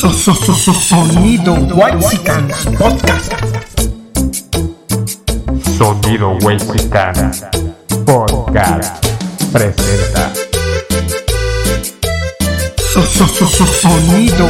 [0.00, 3.34] Sonido Whitesicans Podcast.
[5.76, 7.30] Sonido Whitesicana
[8.06, 9.06] Podcast
[9.52, 10.32] presenta.
[13.82, 14.48] Sonido.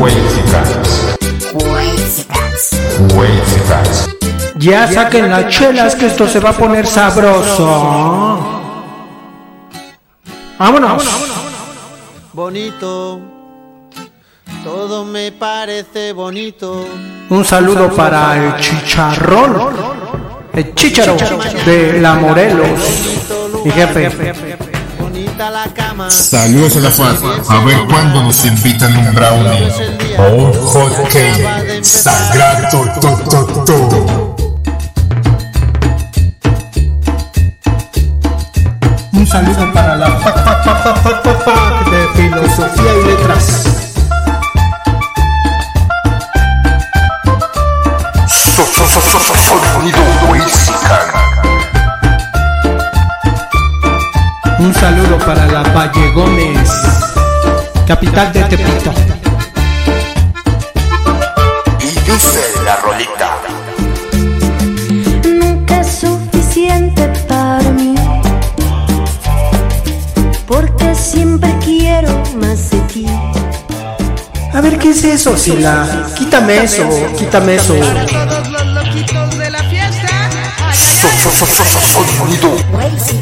[0.00, 1.18] Whitesicans.
[4.56, 8.38] Ya saquen las chelas que esto se va a poner sabroso.
[10.58, 11.04] Vámonos.
[12.32, 13.31] bonito.
[14.62, 16.86] Todo me parece bonito.
[17.30, 19.56] Un saludo para el chicharrón.
[20.52, 21.16] El chicharo
[21.66, 22.68] de la Morelos.
[23.64, 24.32] Mi jefe.
[25.00, 26.08] Bonita la cama.
[26.10, 27.16] Saludos a la FAD.
[27.48, 29.72] A ver cuándo nos invitan un brownie
[30.18, 31.82] o un hot cake.
[31.82, 34.36] Sagrado to, to, to.
[39.12, 43.71] Un saludo para la fac, fac, fac, fac, fac, fac, fac de filosofía y letras.
[48.88, 49.98] Sonido.
[54.58, 56.68] Un saludo para la Valle Gómez,
[57.86, 58.92] capital de Tepito.
[61.80, 63.38] Y dice la rolita.
[65.24, 67.94] nunca es suficiente para mí.
[70.46, 72.10] Porque siempre quiero
[72.40, 73.06] más de ti.
[74.52, 76.08] A ver, ¿qué es eso, Sila?
[76.16, 77.74] Quítame eso, quítame eso.
[81.22, 83.21] ソソソソソニド。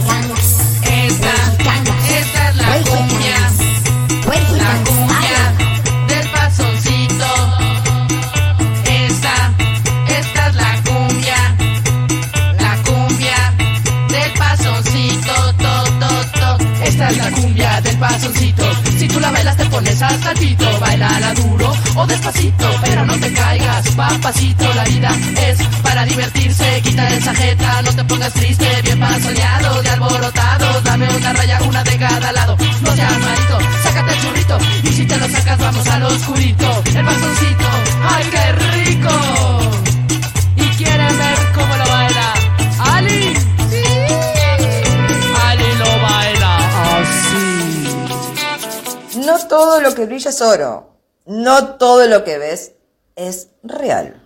[51.27, 52.73] No todo lo que ves
[53.17, 54.23] es real.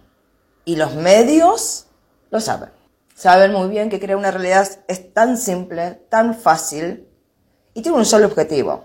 [0.65, 1.87] Y los medios
[2.31, 2.71] lo saben.
[3.15, 7.09] Saben muy bien que crear una realidad es tan simple, tan fácil
[7.75, 8.85] y tiene un solo objetivo.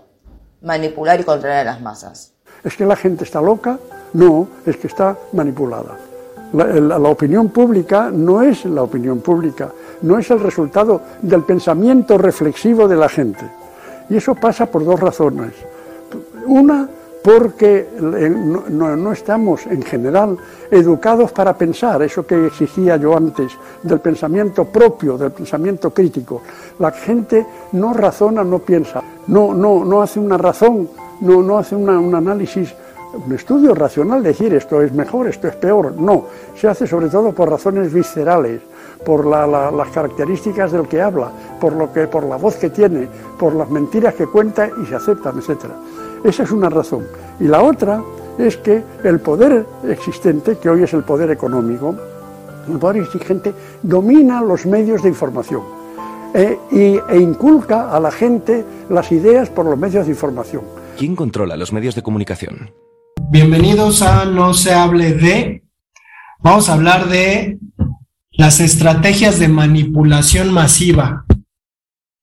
[0.62, 2.32] Manipular y controlar a las masas.
[2.64, 3.78] ¿Es que la gente está loca?
[4.12, 5.96] No, es que está manipulada.
[6.52, 9.70] La, la- la opinión pública no es la opinión pública,
[10.02, 13.48] no es el resultado del pensamiento reflexivo de la gente.
[14.10, 15.52] Y eso pasa por dos razones.
[16.46, 16.88] Una,
[17.22, 20.36] porque eh, no, estamos en general
[20.70, 26.42] educados para pensar, eso que exigía yo antes, del pensamiento propio, del pensamiento crítico.
[26.78, 30.88] La gente no razona, no piensa, no, no, no hace una razón,
[31.20, 32.74] no, no hace una- un análisis,
[33.26, 35.92] un estudio racional, decir esto es mejor, esto es peor.
[36.00, 36.24] No,
[36.56, 38.62] se hace sobre todo por razones viscerales,
[39.04, 41.30] por la- las características del que habla,
[41.60, 44.94] por, lo que, por la voz que tiene, por las mentiras que cuenta y se
[44.94, 45.74] aceptan, etcétera.
[46.24, 47.06] Esa es una razón.
[47.38, 48.02] Y la otra
[48.38, 51.94] es que el poder existente, que hoy es el poder económico,
[52.68, 55.62] el poder exigente, domina los medios de información
[56.34, 60.62] eh, y, e inculca a la gente las ideas por los medios de información.
[60.96, 62.70] ¿Quién controla los medios de comunicación?
[63.30, 65.64] Bienvenidos a No se hable de.
[66.40, 67.58] Vamos a hablar de
[68.32, 71.24] las estrategias de manipulación masiva.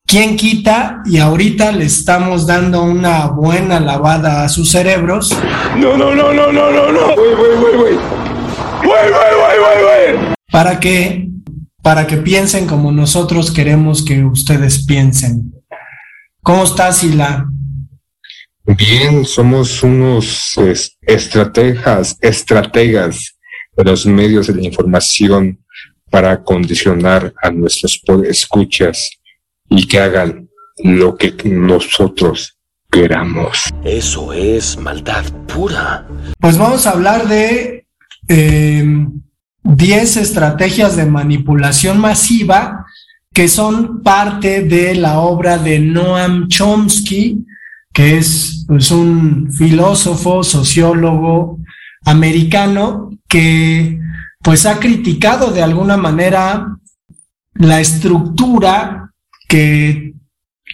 [0.08, 1.02] ¿Quién quita?
[1.06, 5.38] Y ahorita le estamos dando una buena lavada a sus cerebros.
[5.78, 7.08] No, no, no, no, no, no, no.
[7.08, 8.00] Wait, wait,
[8.84, 10.36] wait.
[10.50, 11.28] para que
[11.82, 15.54] para que piensen como nosotros queremos que ustedes piensen.
[16.42, 17.46] ¿Cómo estás, Sila?
[18.66, 23.38] Bien, somos unos es- estrategas, estrategas
[23.76, 25.60] de los medios de la información
[26.10, 29.10] para condicionar a nuestros escuchas
[29.70, 30.50] y que hagan
[30.84, 32.58] lo que nosotros
[32.92, 33.66] queramos.
[33.84, 36.08] Eso es maldad pura.
[36.40, 37.88] Pues vamos a hablar de
[38.28, 39.08] eh,
[39.64, 42.86] 10 estrategias de manipulación masiva
[43.34, 47.46] que son parte de la obra de Noam Chomsky,
[47.94, 51.60] que es pues, un filósofo, sociólogo
[52.06, 54.00] americano que
[54.42, 56.78] pues ha criticado de alguna manera
[57.56, 59.07] la estructura
[59.48, 60.14] que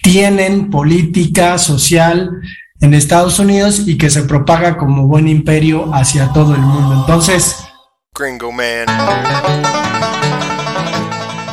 [0.01, 2.41] tienen política, social
[2.81, 6.95] en Estados Unidos y que se propaga como buen imperio hacia todo el mundo.
[6.99, 7.55] Entonces,
[8.13, 8.85] Gringo man.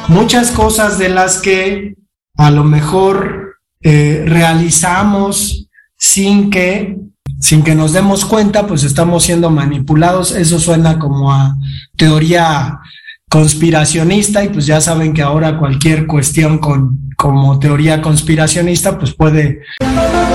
[0.09, 1.95] muchas cosas de las que
[2.37, 6.97] a lo mejor eh, realizamos sin que
[7.41, 10.33] sin que nos demos cuenta, pues estamos siendo manipulados.
[10.33, 11.57] Eso suena como a
[11.97, 12.79] teoría
[13.31, 19.63] conspiracionista y pues ya saben que ahora cualquier cuestión con como teoría conspiracionista pues puede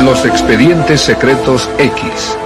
[0.03, 2.37] Los expedientes secretos X.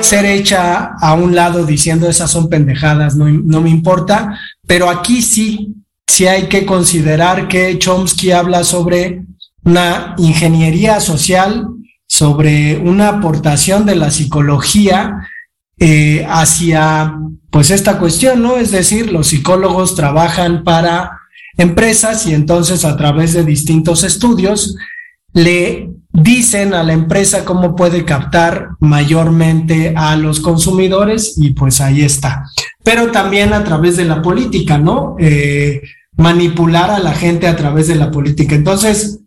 [0.00, 5.20] ser hecha a un lado diciendo esas son pendejadas, no, no me importa, pero aquí
[5.20, 5.74] sí,
[6.06, 9.24] sí hay que considerar que Chomsky habla sobre
[9.64, 11.68] una ingeniería social,
[12.06, 15.28] sobre una aportación de la psicología
[15.78, 17.14] eh, hacia
[17.50, 18.56] pues esta cuestión, ¿no?
[18.56, 21.20] Es decir, los psicólogos trabajan para
[21.56, 24.76] empresas y entonces a través de distintos estudios
[25.32, 32.02] le dicen a la empresa cómo puede captar mayormente a los consumidores y pues ahí
[32.02, 32.44] está.
[32.82, 35.16] Pero también a través de la política, ¿no?
[35.18, 35.82] Eh,
[36.16, 38.54] manipular a la gente a través de la política.
[38.54, 39.20] Entonces,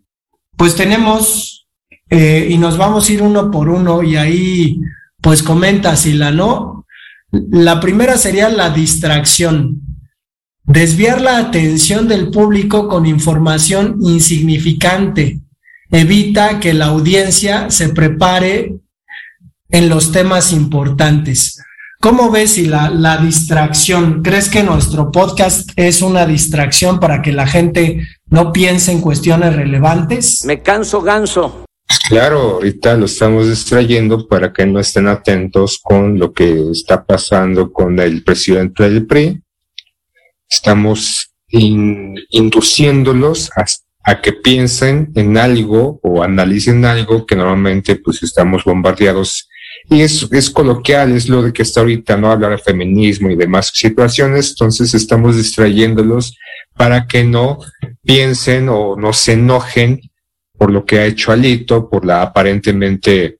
[0.56, 1.66] pues tenemos
[2.10, 4.78] eh, y nos vamos a ir uno por uno y ahí
[5.22, 6.86] pues comenta si la no.
[7.30, 9.80] La primera sería la distracción.
[10.64, 15.40] Desviar la atención del público con información insignificante
[15.90, 18.76] evita que la audiencia se prepare
[19.70, 21.62] en los temas importantes.
[22.00, 27.32] ¿Cómo ves si la, la, distracción, crees que nuestro podcast es una distracción para que
[27.32, 30.44] la gente no piense en cuestiones relevantes?
[30.44, 31.64] Me canso ganso.
[32.08, 37.72] Claro, ahorita lo estamos distrayendo para que no estén atentos con lo que está pasando
[37.72, 39.40] con el presidente del PRI.
[40.48, 43.64] Estamos in, induciéndolos a,
[44.04, 49.48] a, que piensen en algo o analicen algo que normalmente pues estamos bombardeados
[49.88, 52.30] y es, es coloquial, es lo de que está ahorita, ¿no?
[52.30, 56.36] Hablar de feminismo y demás situaciones, entonces estamos distrayéndolos
[56.76, 57.58] para que no
[58.02, 60.00] piensen o no se enojen
[60.62, 63.38] por lo que ha hecho Alito, por la aparentemente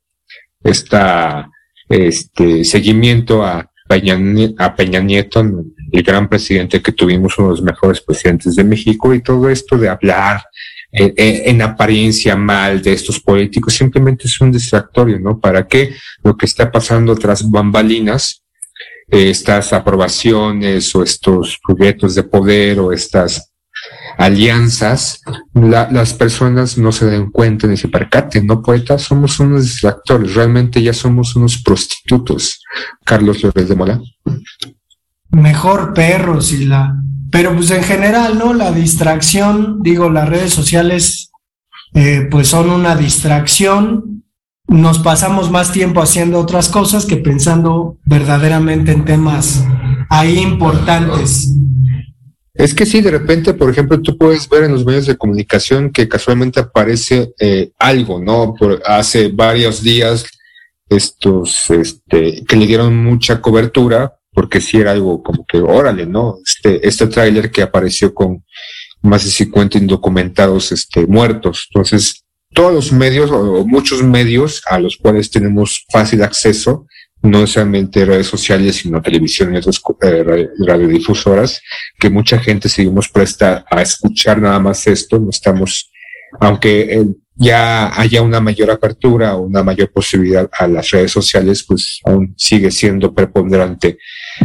[0.60, 1.48] esta,
[1.88, 4.19] este seguimiento a Peña,
[4.58, 5.40] a Peña Nieto,
[5.92, 9.78] el gran presidente que tuvimos, uno de los mejores presidentes de México, y todo esto
[9.78, 10.42] de hablar
[10.90, 15.38] en, en, apariencia mal de estos políticos, simplemente es un distractorio, ¿no?
[15.38, 18.42] Para que lo que está pasando tras bambalinas,
[19.08, 23.51] eh, estas aprobaciones o estos proyectos de poder o estas
[24.18, 25.22] alianzas,
[25.54, 28.98] la, las personas no se den cuenta ni se percaten, ¿no, poeta?
[28.98, 32.62] Somos unos distractores, realmente ya somos unos prostitutos.
[33.04, 34.00] Carlos López de Mola.
[35.30, 36.94] Mejor perros y la
[37.32, 38.52] pero pues en general, ¿no?
[38.52, 41.32] La distracción, digo, las redes sociales,
[41.94, 44.22] eh, pues son una distracción.
[44.68, 49.64] Nos pasamos más tiempo haciendo otras cosas que pensando verdaderamente en temas
[50.10, 51.54] ahí importantes.
[52.54, 55.90] Es que sí, de repente, por ejemplo, tú puedes ver en los medios de comunicación
[55.90, 58.54] que casualmente aparece eh, algo, ¿no?
[58.54, 60.26] Por, hace varios días,
[60.88, 66.37] estos, este, que le dieron mucha cobertura, porque sí era algo como que, órale, ¿no?
[66.46, 68.44] Este, este tráiler que apareció con
[69.00, 71.69] más de 50 indocumentados, este, muertos.
[71.70, 72.22] Entonces,
[72.52, 76.86] todos los medios o muchos medios a los cuales tenemos fácil acceso,
[77.22, 81.62] no solamente redes sociales, sino televisión y otras eh, radiodifusoras,
[81.98, 85.91] que mucha gente seguimos presta a escuchar nada más esto, no estamos,
[86.41, 91.64] aunque eh, ya haya una mayor apertura o una mayor posibilidad a las redes sociales,
[91.67, 93.98] pues aún sigue siendo preponderante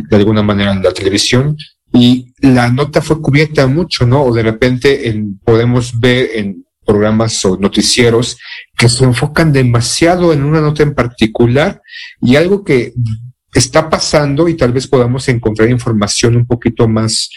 [0.09, 1.57] de alguna manera en la televisión.
[1.93, 4.23] Y la nota fue cubierta mucho, ¿no?
[4.23, 8.39] O de repente en, podemos ver en programas o noticieros
[8.75, 11.81] que se enfocan demasiado en una nota en particular
[12.21, 12.93] y algo que
[13.53, 17.29] está pasando y tal vez podamos encontrar información un poquito más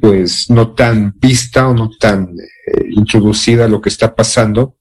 [0.00, 4.77] pues no tan vista o no tan eh, introducida a lo que está pasando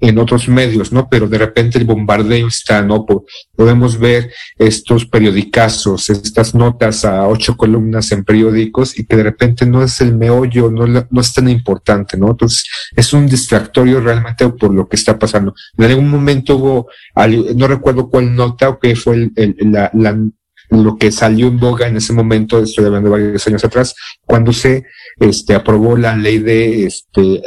[0.00, 1.08] en otros medios, ¿no?
[1.08, 3.06] Pero de repente el bombardeo está, ¿no?
[3.54, 9.64] Podemos ver estos periodicazos, estas notas a ocho columnas en periódicos y que de repente
[9.64, 12.30] no es el meollo, no, no es tan importante, ¿no?
[12.30, 15.54] Entonces es un distractorio realmente por lo que está pasando.
[15.78, 16.88] En algún momento hubo,
[17.54, 19.90] no recuerdo cuál nota o qué fue la,
[20.70, 24.84] lo que salió en boga en ese momento, estoy hablando varios años atrás, cuando se
[25.18, 27.42] este, aprobó la ley de este,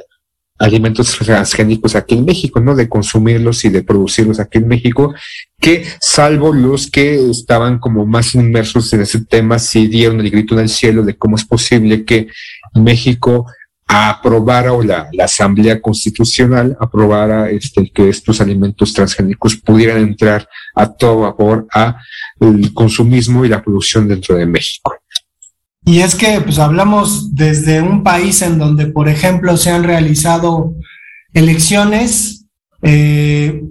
[0.59, 2.75] alimentos transgénicos aquí en México, ¿no?
[2.75, 5.13] De consumirlos y de producirlos aquí en México,
[5.59, 10.53] que salvo los que estaban como más inmersos en ese tema, sí dieron el grito
[10.55, 12.27] en el cielo de cómo es posible que
[12.73, 13.45] México
[13.87, 20.93] aprobara o la, la Asamblea Constitucional aprobara este, que estos alimentos transgénicos pudieran entrar a
[20.93, 21.99] todo vapor a
[22.39, 24.98] el consumismo y la producción dentro de México.
[25.85, 30.73] Y es que pues hablamos desde un país en donde, por ejemplo, se han realizado
[31.33, 32.45] elecciones
[32.81, 33.63] eh,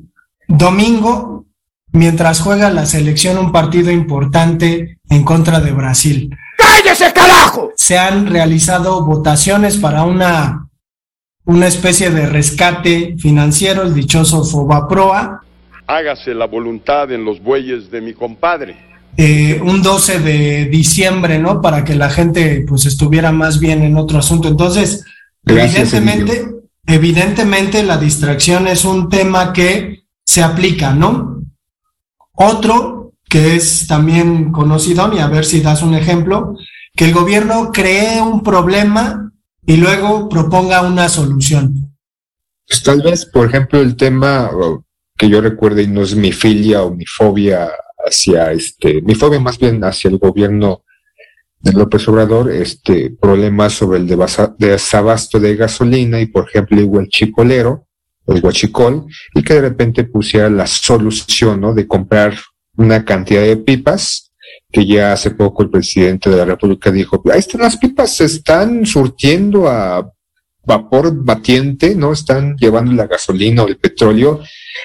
[0.48, 1.46] domingo,
[1.92, 6.36] mientras juega la selección un partido importante en contra de Brasil.
[6.56, 7.70] ¡Cállese, carajo!
[7.76, 10.68] Se han realizado votaciones para una,
[11.44, 15.42] una especie de rescate financiero, el dichoso Fobaproa,
[15.90, 18.76] Hágase la voluntad en los bueyes de mi compadre.
[19.20, 21.60] Eh, un 12 de diciembre, ¿no?
[21.60, 24.46] Para que la gente pues estuviera más bien en otro asunto.
[24.46, 25.04] Entonces,
[25.42, 26.48] Gracias, evidentemente,
[26.86, 31.42] evidentemente la distracción es un tema que se aplica, ¿no?
[32.32, 36.56] Otro que es también conocido, y a ver si das un ejemplo,
[36.94, 39.32] que el gobierno cree un problema
[39.66, 41.92] y luego proponga una solución.
[42.68, 44.48] Pues tal vez, por ejemplo, el tema
[45.16, 47.68] que yo recuerde y no es mi filia o mi fobia
[48.08, 50.82] hacia este, mi fobia más bien hacia el gobierno
[51.60, 54.06] de López Obrador, este, problemas sobre el
[54.58, 57.86] desabasto de gasolina y, por ejemplo, el chicolero,
[58.26, 61.74] el guachicol, y que de repente pusiera la solución, ¿no?
[61.74, 62.34] De comprar
[62.76, 64.32] una cantidad de pipas,
[64.70, 68.26] que ya hace poco el presidente de la República dijo, ahí están las pipas, se
[68.26, 70.12] están surtiendo a
[70.68, 72.12] vapor batiente, ¿no?
[72.12, 74.40] Están llevando la gasolina o el petróleo,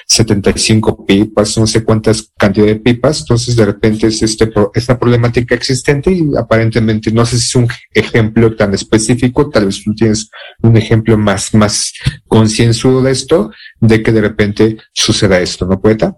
[0.06, 5.54] 75 pipas, no sé cuántas cantidad de pipas, entonces de repente es este, esta problemática
[5.54, 10.30] existente y aparentemente no sé si es un ejemplo tan específico, tal vez tú tienes
[10.62, 11.92] un ejemplo más, más
[12.26, 16.16] concienzudo de esto, de que de repente suceda esto, ¿no, poeta?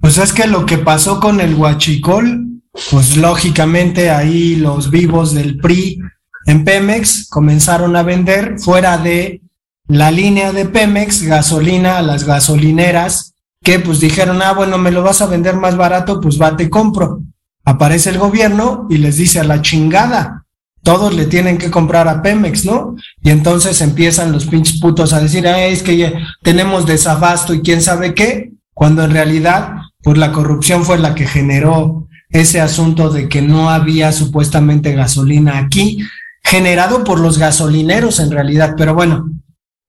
[0.00, 2.46] Pues es que lo que pasó con el huachicol,
[2.90, 6.00] pues lógicamente ahí los vivos del PRI
[6.48, 9.42] en Pemex comenzaron a vender fuera de
[9.86, 15.02] la línea de Pemex gasolina a las gasolineras que pues dijeron, ah, bueno, me lo
[15.02, 17.20] vas a vender más barato, pues va, te compro.
[17.66, 20.46] Aparece el gobierno y les dice a la chingada,
[20.82, 22.96] todos le tienen que comprar a Pemex, ¿no?
[23.22, 27.82] Y entonces empiezan los pinches putos a decir, ah, es que tenemos desabasto y quién
[27.82, 33.28] sabe qué, cuando en realidad, pues la corrupción fue la que generó ese asunto de
[33.28, 35.98] que no había supuestamente gasolina aquí,
[36.42, 39.30] generado por los gasolineros en realidad, pero bueno,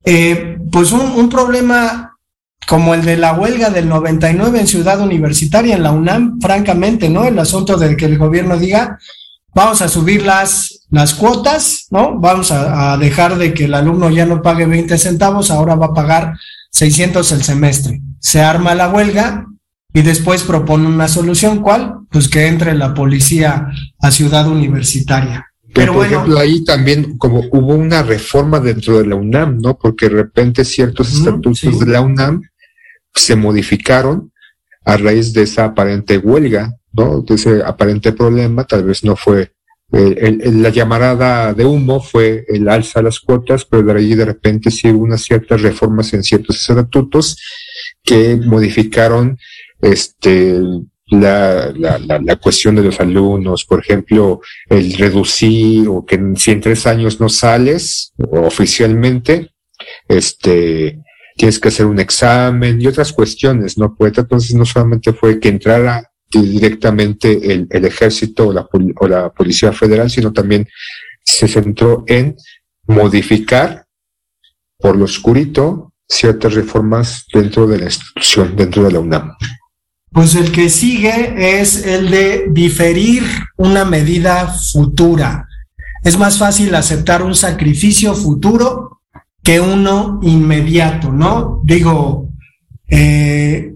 [0.04, 2.18] eh, pues un, problema
[2.68, 7.26] como el de la huelga del 99 en Ciudad Universitaria, en la UNAM, francamente, ¿no?
[7.26, 8.98] El asunto de que el gobierno diga,
[9.54, 12.20] vamos a subir las, las cuotas, ¿no?
[12.20, 15.88] Vamos a, a dejar de que el alumno ya no pague 20 centavos, ahora va
[15.88, 16.34] a pagar
[16.72, 18.02] 600 el semestre.
[18.20, 19.46] Se arma la huelga
[19.94, 22.00] y después propone una solución, ¿cuál?
[22.10, 25.49] Pues que entre la policía a Ciudad Universitaria.
[25.74, 29.60] Pero, Pero por bueno, ejemplo, ahí también como hubo una reforma dentro de la UNAM,
[29.60, 29.78] ¿no?
[29.78, 32.42] Porque de repente ciertos estatutos de la UNAM
[33.14, 34.32] se modificaron
[34.86, 37.22] a raíz de esa aparente huelga, ¿no?
[37.22, 39.52] De ese aparente problema, tal vez no fue
[39.92, 44.14] el- el- la llamarada de humo fue el alza de las cuotas, pero de ahí
[44.14, 47.38] de repente sí hubo unas ciertas reformas en ciertos estatutos
[48.04, 49.38] que modificaron
[49.82, 50.62] este
[51.10, 56.52] la, la, la, la cuestión de los alumnos, por ejemplo, el reducir o que si
[56.52, 59.52] en tres años no sales oficialmente,
[60.08, 61.00] este,
[61.36, 63.96] tienes que hacer un examen y otras cuestiones, ¿no?
[63.96, 68.68] Pues entonces no solamente fue que entrara directamente el, el ejército o la,
[69.00, 70.68] o la policía federal, sino también
[71.24, 72.36] se centró en
[72.88, 73.86] modificar
[74.78, 79.36] por lo oscurito ciertas reformas dentro de la institución, dentro de la UNAM.
[80.12, 83.24] Pues el que sigue es el de diferir
[83.58, 85.48] una medida futura.
[86.04, 89.02] Es más fácil aceptar un sacrificio futuro
[89.44, 91.62] que uno inmediato, ¿no?
[91.64, 92.30] Digo,
[92.88, 93.74] eh,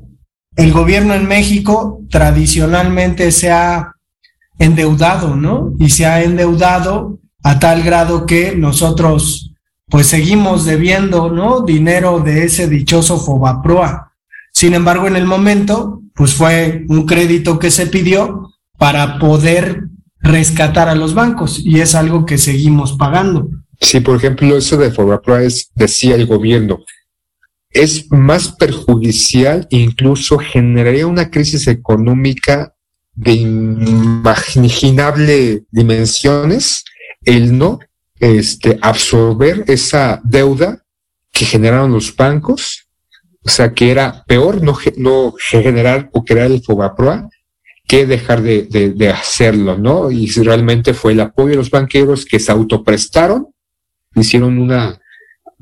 [0.56, 3.94] el gobierno en México tradicionalmente se ha
[4.60, 5.74] endeudado, ¿no?
[5.80, 9.52] Y se ha endeudado a tal grado que nosotros
[9.90, 11.62] pues seguimos debiendo, ¿no?
[11.62, 14.14] Dinero de ese dichoso Fobaproa.
[14.52, 19.84] Sin embargo, en el momento, pues fue un crédito que se pidió para poder
[20.20, 23.50] rescatar a los bancos y es algo que seguimos pagando.
[23.80, 26.80] Sí, por ejemplo, eso de Fobaproa es, decía el gobierno,
[27.70, 32.74] es más perjudicial, incluso generaría una crisis económica
[33.16, 36.84] de inimaginable dimensiones
[37.26, 37.80] el no
[38.20, 40.84] este, absorber esa deuda
[41.32, 42.83] que generaron los bancos,
[43.46, 47.30] o sea, que era peor no, no generar o crear el Fobaproa
[47.86, 50.10] que dejar de, hacerlo, ¿no?
[50.10, 53.54] Y realmente fue el apoyo de los banqueros que se autoprestaron
[54.16, 55.00] hicieron una,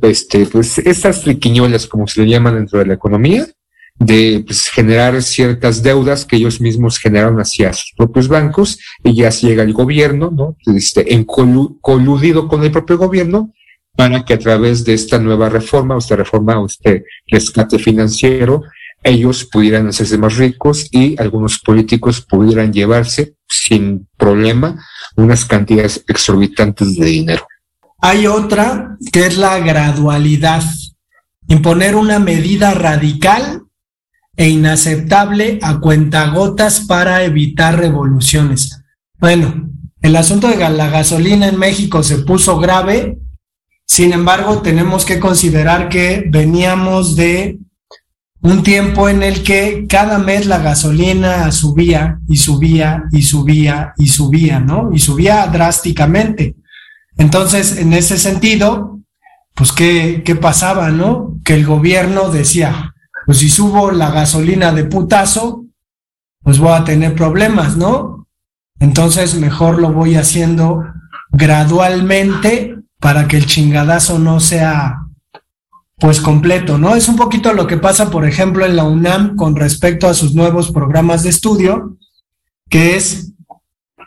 [0.02, 3.48] este, pues estas triquiñuelas, como se le llaman dentro de la economía,
[3.96, 9.30] de pues, generar ciertas deudas que ellos mismos generaron hacia sus propios bancos y ya
[9.30, 10.58] llega el gobierno, ¿no?
[10.76, 13.54] Este, en colu- coludido con el propio gobierno
[13.95, 18.63] para que a través de esta nueva reforma, o esta reforma, o este rescate financiero,
[19.03, 24.83] ellos pudieran hacerse más ricos y algunos políticos pudieran llevarse sin problema
[25.15, 27.48] unas cantidades exorbitantes de dinero.
[28.00, 30.63] Hay otra que es la gradualidad.
[31.48, 33.63] Imponer una medida radical
[34.38, 38.81] e inaceptable a cuentagotas para evitar revoluciones.
[39.19, 39.69] Bueno,
[40.01, 43.19] el asunto de la gasolina en México se puso grave.
[43.91, 47.60] Sin embargo, tenemos que considerar que veníamos de
[48.41, 54.07] un tiempo en el que cada mes la gasolina subía y subía y subía y
[54.07, 54.91] subía, ¿no?
[54.93, 56.55] Y subía drásticamente.
[57.17, 59.01] Entonces, en ese sentido,
[59.55, 61.36] pues, ¿qué, qué pasaba, no?
[61.43, 62.95] Que el gobierno decía,
[63.25, 65.65] pues si subo la gasolina de putazo,
[66.41, 68.25] pues voy a tener problemas, ¿no?
[68.79, 70.81] Entonces, mejor lo voy haciendo
[71.33, 75.08] gradualmente para que el chingadazo no sea
[76.00, 76.96] pues completo, ¿no?
[76.96, 80.34] Es un poquito lo que pasa, por ejemplo, en la UNAM con respecto a sus
[80.34, 81.98] nuevos programas de estudio,
[82.70, 83.34] que es,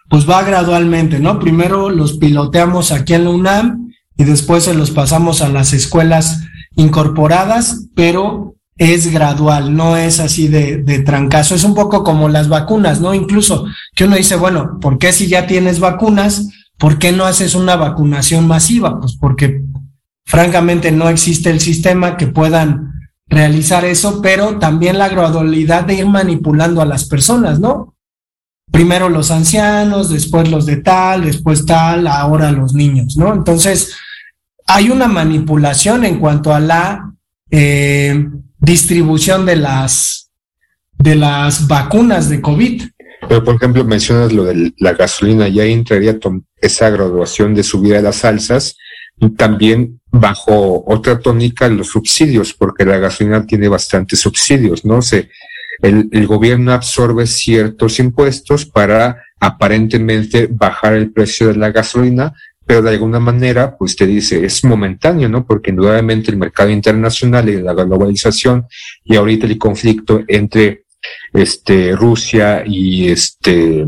[0.08, 1.38] pues va gradualmente, ¿no?
[1.38, 6.42] Primero los piloteamos aquí en la UNAM y después se los pasamos a las escuelas
[6.76, 12.48] incorporadas, pero es gradual, no es así de, de trancazo, es un poco como las
[12.48, 13.14] vacunas, ¿no?
[13.14, 16.48] Incluso que uno dice, bueno, ¿por qué si ya tienes vacunas,
[16.78, 19.00] por qué no haces una vacunación masiva?
[19.00, 19.62] Pues porque
[20.24, 22.92] francamente no existe el sistema que puedan
[23.26, 27.94] realizar eso, pero también la gradualidad de ir manipulando a las personas, ¿no?
[28.70, 33.32] Primero los ancianos, después los de tal, después tal, ahora los niños, ¿no?
[33.32, 33.94] Entonces,
[34.66, 37.12] hay una manipulación en cuanto a la
[37.50, 38.26] eh,
[38.58, 40.30] distribución de las,
[40.98, 42.82] de las vacunas de COVID.
[43.28, 46.18] Pero, por ejemplo, mencionas lo de la gasolina, ya entraría
[46.64, 48.76] esa graduación de subida de las salsas,
[49.36, 55.02] también bajo otra tónica los subsidios, porque la gasolina tiene bastantes subsidios, ¿no?
[55.02, 55.30] Se,
[55.82, 62.32] el, el gobierno absorbe ciertos impuestos para aparentemente bajar el precio de la gasolina,
[62.66, 65.46] pero de alguna manera, pues te dice, es momentáneo, ¿no?
[65.46, 68.66] Porque indudablemente el mercado internacional y la globalización
[69.04, 70.84] y ahorita el conflicto entre
[71.32, 73.86] este Rusia y este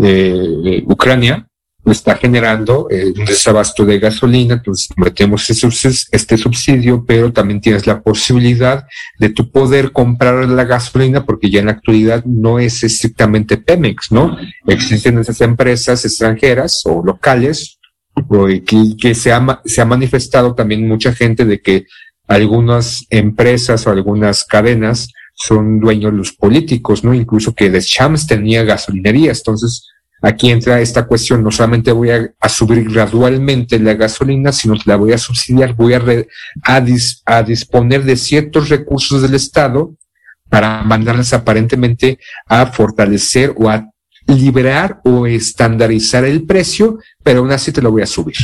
[0.00, 1.47] eh, Ucrania
[1.92, 8.00] está generando eh, un desabasto de gasolina, entonces metemos este subsidio, pero también tienes la
[8.00, 8.86] posibilidad
[9.18, 14.12] de tu poder comprar la gasolina, porque ya en la actualidad no es estrictamente Pemex,
[14.12, 14.36] ¿no?
[14.66, 17.78] Existen esas empresas extranjeras o locales
[18.14, 18.46] o
[19.00, 21.86] que, se, ha, se ha manifestado también mucha gente de que
[22.26, 27.14] algunas empresas o algunas cadenas son dueños los políticos, ¿no?
[27.14, 29.38] Incluso que Deschamps tenía gasolinerías.
[29.38, 29.86] Entonces,
[30.22, 34.96] aquí entra esta cuestión, no solamente voy a, subir gradualmente la gasolina, sino que la
[34.96, 36.28] voy a subsidiar, voy a, re-
[36.62, 39.94] a, dis- a disponer de ciertos recursos del Estado
[40.48, 43.88] para mandarlas aparentemente a fortalecer o a
[44.26, 48.36] liberar o estandarizar el precio, pero aún así te lo voy a subir.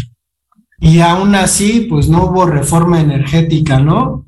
[0.81, 4.27] Y aún así, pues no hubo reforma energética, ¿no?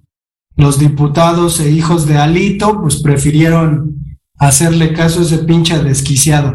[0.56, 3.94] Los diputados e hijos de Alito, pues prefirieron
[4.38, 6.54] hacerle caso a ese pinche desquiciado.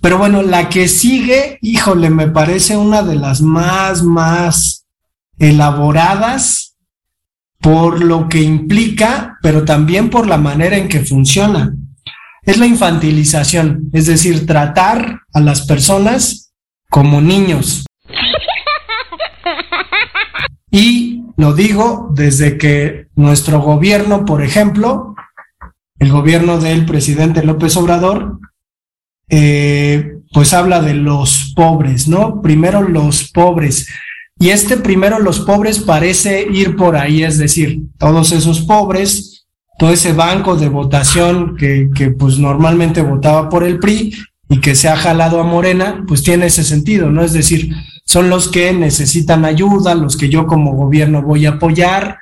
[0.00, 4.86] Pero bueno, la que sigue, híjole, me parece una de las más, más
[5.38, 6.76] elaboradas
[7.60, 11.74] por lo que implica, pero también por la manera en que funciona.
[12.42, 16.52] Es la infantilización, es decir, tratar a las personas
[16.88, 17.84] como niños.
[20.70, 25.14] Y lo digo desde que nuestro gobierno, por ejemplo,
[25.98, 28.38] el gobierno del presidente López Obrador,
[29.28, 32.40] eh, pues habla de los pobres, ¿no?
[32.42, 33.88] Primero los pobres.
[34.38, 39.46] Y este primero los pobres parece ir por ahí, es decir, todos esos pobres,
[39.78, 44.14] todo ese banco de votación que, que pues normalmente votaba por el PRI
[44.48, 47.22] y que se ha jalado a Morena, pues tiene ese sentido, ¿no?
[47.22, 52.18] Es decir, son los que necesitan ayuda, los que yo como gobierno voy a apoyar.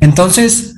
[0.00, 0.74] Entonces,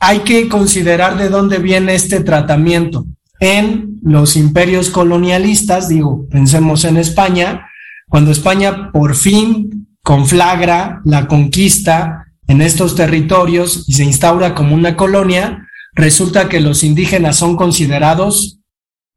[0.00, 3.06] hay que considerar de dónde viene este tratamiento.
[3.40, 7.68] En los imperios colonialistas, digo, pensemos en España,
[8.08, 14.96] cuando España por fin conflagra la conquista en estos territorios y se instaura como una
[14.96, 18.60] colonia, resulta que los indígenas son considerados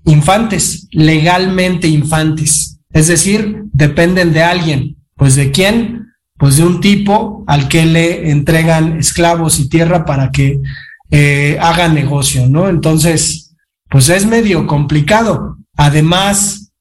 [0.05, 2.79] infantes, legalmente infantes.
[2.91, 4.97] Es decir, dependen de alguien.
[5.15, 6.07] Pues de quién?
[6.37, 10.59] Pues de un tipo al que le entregan esclavos y tierra para que
[11.11, 12.69] eh, haga negocio, ¿no?
[12.69, 13.48] Entonces,
[13.89, 15.57] pues es medio complicado.
[15.75, 16.71] Además,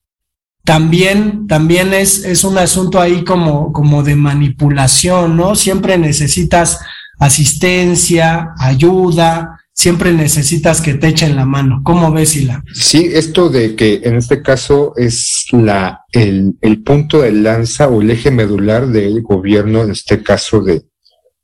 [0.63, 5.55] también, también es, es un asunto ahí como, como de manipulación, ¿no?
[5.55, 6.79] Siempre necesitas
[7.17, 11.81] asistencia, ayuda, siempre necesitas que te echen la mano.
[11.83, 12.63] ¿Cómo ves, Ila?
[12.73, 18.01] Sí, esto de que en este caso es la, el, el punto de lanza o
[18.01, 20.83] el eje medular del gobierno, en este caso de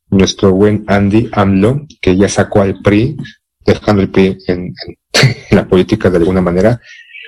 [0.10, 3.18] nuestro buen Andy AMLO, que ya sacó al PRI,
[3.66, 4.98] dejando el PRI en, en
[5.52, 6.80] la política de alguna manera.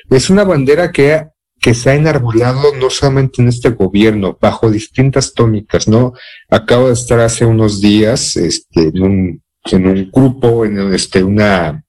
[0.10, 1.28] Es una bandera que
[1.60, 6.14] que se ha enarbolado no solamente en este gobierno, bajo distintas tónicas, ¿no?
[6.50, 11.84] Acabo de estar hace unos días, este, en un, en un grupo, en este, una,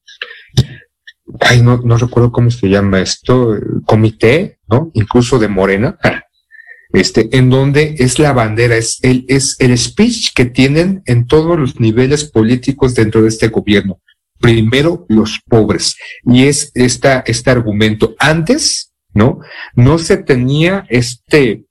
[1.41, 4.91] ay, no, no recuerdo cómo se llama esto, comité, ¿no?
[4.93, 5.97] Incluso de Morena,
[6.93, 11.59] este, en donde es la bandera, es el, es el speech que tienen en todos
[11.59, 13.99] los niveles políticos dentro de este gobierno.
[14.39, 15.95] Primero los pobres.
[16.25, 18.15] Y es esta, este argumento.
[18.19, 19.39] Antes, ¿no?
[19.75, 21.65] No se tenía este,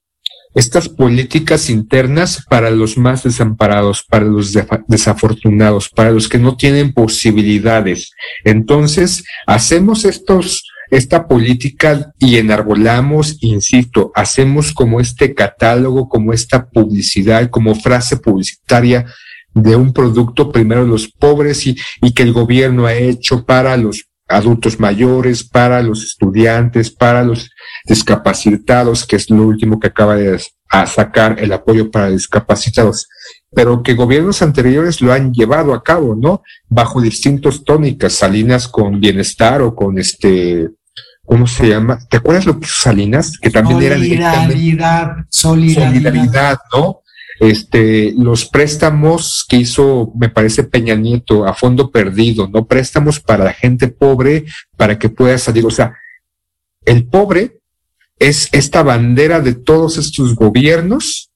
[0.55, 6.93] estas políticas internas para los más desamparados, para los desafortunados, para los que no tienen
[6.93, 8.13] posibilidades.
[8.45, 17.51] Entonces, hacemos estos, esta política y enarbolamos, insisto, hacemos como este catálogo, como esta publicidad,
[17.51, 19.07] como frase publicitaria
[19.63, 24.09] de un producto, primero los pobres y, y que el gobierno ha hecho para los
[24.29, 27.51] adultos mayores, para los estudiantes, para los
[27.87, 30.39] discapacitados, que es lo último que acaba de
[30.87, 33.09] sacar el apoyo para discapacitados,
[33.51, 36.43] pero que gobiernos anteriores lo han llevado a cabo, ¿no?
[36.69, 40.69] Bajo distintos tónicas, Salinas con bienestar o con este,
[41.25, 41.99] ¿cómo se llama?
[42.11, 43.39] ¿Te acuerdas lo que hizo Salinas?
[43.39, 47.01] Que también era solidaridad, solidaridad, solidaridad, ¿no?
[47.41, 52.67] Este, los préstamos que hizo, me parece, Peña Nieto a fondo perdido, ¿no?
[52.67, 54.45] Préstamos para la gente pobre
[54.77, 55.65] para que pueda salir.
[55.65, 55.95] O sea,
[56.85, 57.61] el pobre
[58.19, 61.31] es esta bandera de todos estos gobiernos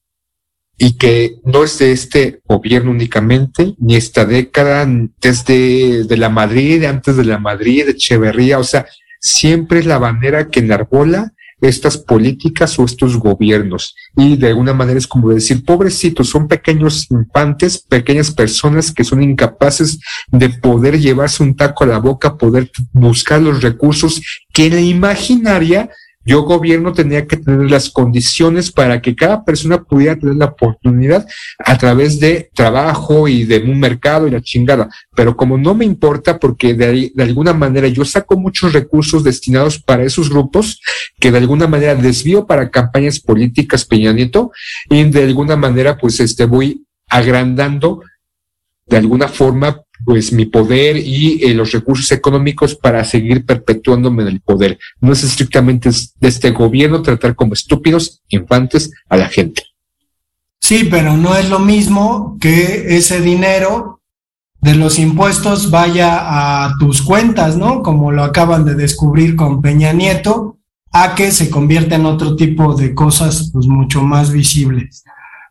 [0.77, 4.85] y que no es de este gobierno únicamente, ni esta década,
[5.21, 8.85] desde de la Madrid, antes de la Madrid, de Echeverría, o sea,
[9.19, 11.31] siempre es la bandera que enarbola
[11.63, 13.95] estas políticas o estos gobiernos.
[14.17, 19.23] Y de alguna manera es como decir, pobrecitos, son pequeños infantes, pequeñas personas que son
[19.23, 19.99] incapaces
[20.29, 24.21] de poder llevarse un taco a la boca, poder buscar los recursos
[24.51, 25.89] que en la imaginaria
[26.25, 31.25] yo gobierno tenía que tener las condiciones para que cada persona pudiera tener la oportunidad
[31.59, 34.89] a través de trabajo y de un mercado y la chingada.
[35.15, 39.79] Pero como no me importa porque de, de alguna manera yo saco muchos recursos destinados
[39.79, 40.79] para esos grupos
[41.19, 44.51] que de alguna manera desvío para campañas políticas Peña Nieto
[44.89, 48.01] y de alguna manera pues este voy agrandando
[48.85, 54.29] de alguna forma pues mi poder y eh, los recursos económicos para seguir perpetuándome en
[54.29, 54.77] el poder.
[54.99, 59.63] No es estrictamente de este gobierno tratar como estúpidos infantes a la gente.
[60.59, 64.01] Sí, pero no es lo mismo que ese dinero
[64.61, 67.83] de los impuestos vaya a tus cuentas, ¿no?
[67.83, 70.57] Como lo acaban de descubrir con Peña Nieto,
[70.93, 75.03] a que se convierta en otro tipo de cosas pues mucho más visibles.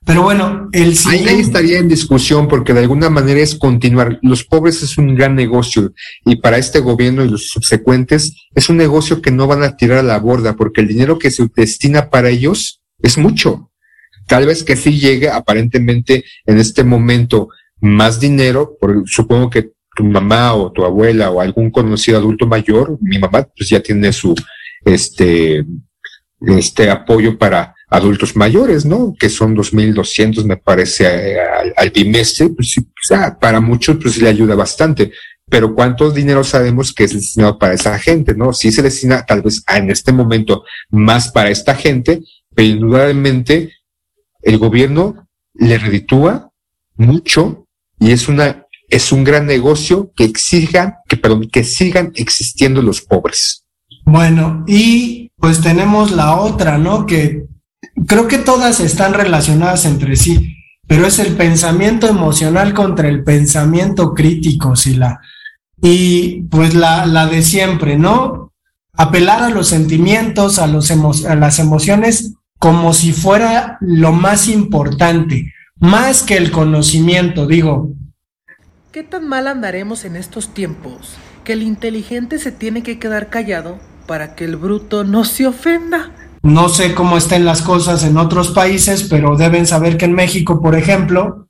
[0.04, 4.18] Pero bueno, el ahí, ahí, estaría en discusión porque de alguna manera es continuar.
[4.22, 5.92] Los pobres es un gran negocio
[6.24, 9.98] y para este gobierno y los subsecuentes es un negocio que no van a tirar
[9.98, 13.70] a la borda porque el dinero que se destina para ellos es mucho.
[14.26, 17.48] Tal vez que sí llegue aparentemente en este momento
[17.80, 22.98] más dinero, porque supongo que tu mamá o tu abuela o algún conocido adulto mayor,
[23.00, 24.34] mi mamá pues ya tiene su
[24.84, 25.64] este
[26.40, 29.14] este apoyo para adultos mayores, ¿no?
[29.18, 33.98] Que son 2.200, me parece, eh, al, al, bimestre, pues sí, o sea, para muchos
[34.00, 35.12] pues le ayuda bastante.
[35.48, 38.54] Pero ¿cuánto dinero sabemos que es destinado para esa gente, no?
[38.54, 42.22] Sí se destina tal vez en este momento más para esta gente,
[42.54, 43.74] pero indudablemente
[44.40, 46.50] el gobierno le reditúa
[46.96, 47.66] mucho
[48.00, 53.02] y es una, es un gran negocio que exijan, que, perdón, que sigan existiendo los
[53.02, 53.66] pobres.
[54.06, 57.04] Bueno, y pues tenemos la otra, ¿no?
[57.04, 57.44] Que
[58.06, 64.14] creo que todas están relacionadas entre sí, pero es el pensamiento emocional contra el pensamiento
[64.14, 65.20] crítico, Sila.
[65.80, 68.52] Y pues la, la de siempre, ¿no?
[68.94, 74.46] Apelar a los sentimientos, a, los emo a las emociones como si fuera lo más
[74.46, 77.90] importante, más que el conocimiento, digo.
[78.92, 83.80] ¿Qué tan mal andaremos en estos tiempos que el inteligente se tiene que quedar callado
[84.06, 86.12] para que el bruto no se ofenda?
[86.42, 90.60] No sé cómo estén las cosas en otros países, pero deben saber que en México,
[90.60, 91.48] por ejemplo,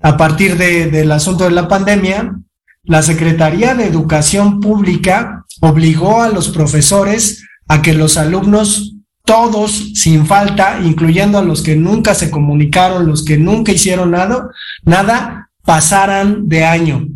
[0.00, 2.36] a partir de, del asunto de la pandemia,
[2.84, 10.26] la Secretaría de Educación Pública obligó a los profesores a que los alumnos, todos sin
[10.26, 14.48] falta, incluyendo a los que nunca se comunicaron, los que nunca hicieron nada,
[14.84, 17.06] nada, pasaran de año.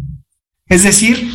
[0.67, 1.33] Es decir,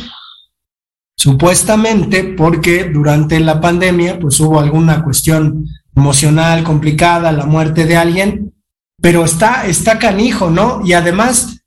[1.20, 8.54] supuestamente porque durante la pandemia pues hubo alguna cuestión emocional complicada, la muerte de alguien,
[9.02, 10.80] pero está, está canijo, ¿no?
[10.82, 11.60] Y además,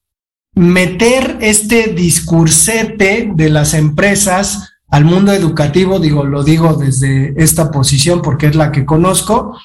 [0.56, 8.24] meter este discursete de las empresas al mundo educativo, digo, lo digo desde esta posición
[8.24, 9.56] porque es la que conozco,